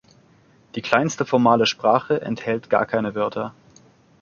[0.73, 3.53] Die kleinste formale Sprache enthält gar keine Wörter.